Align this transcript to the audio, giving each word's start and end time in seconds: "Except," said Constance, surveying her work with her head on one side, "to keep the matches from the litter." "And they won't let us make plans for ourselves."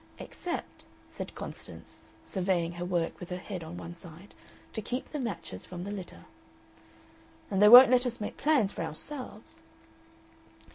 "Except," 0.17 0.85
said 1.11 1.35
Constance, 1.35 2.11
surveying 2.25 2.71
her 2.71 2.85
work 2.85 3.19
with 3.19 3.29
her 3.29 3.37
head 3.37 3.63
on 3.63 3.77
one 3.77 3.93
side, 3.93 4.33
"to 4.73 4.81
keep 4.81 5.11
the 5.11 5.19
matches 5.19 5.63
from 5.63 5.83
the 5.83 5.91
litter." 5.91 6.25
"And 7.51 7.61
they 7.61 7.69
won't 7.69 7.91
let 7.91 8.07
us 8.07 8.19
make 8.19 8.35
plans 8.35 8.71
for 8.71 8.81
ourselves." 8.81 9.61